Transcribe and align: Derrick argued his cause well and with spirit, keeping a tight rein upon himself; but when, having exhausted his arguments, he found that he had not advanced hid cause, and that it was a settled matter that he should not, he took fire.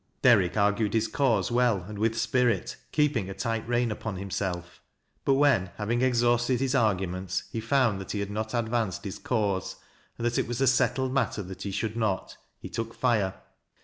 Derrick 0.23 0.57
argued 0.57 0.95
his 0.95 1.07
cause 1.07 1.51
well 1.51 1.83
and 1.87 1.99
with 1.99 2.17
spirit, 2.17 2.75
keeping 2.91 3.29
a 3.29 3.35
tight 3.35 3.67
rein 3.67 3.91
upon 3.91 4.15
himself; 4.15 4.81
but 5.25 5.35
when, 5.35 5.69
having 5.77 6.01
exhausted 6.01 6.59
his 6.59 6.73
arguments, 6.73 7.43
he 7.51 7.59
found 7.61 8.01
that 8.01 8.09
he 8.11 8.19
had 8.19 8.31
not 8.31 8.55
advanced 8.55 9.03
hid 9.05 9.23
cause, 9.23 9.75
and 10.17 10.25
that 10.25 10.39
it 10.39 10.47
was 10.47 10.59
a 10.59 10.65
settled 10.65 11.13
matter 11.13 11.43
that 11.43 11.61
he 11.61 11.69
should 11.71 11.95
not, 11.95 12.35
he 12.57 12.67
took 12.67 12.95
fire. 12.95 13.35